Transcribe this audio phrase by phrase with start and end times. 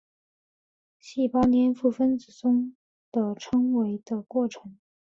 [0.97, 2.75] 细胞黏附分子中
[3.11, 4.79] 的称为的过程。